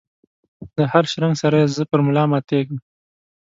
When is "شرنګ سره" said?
1.11-1.55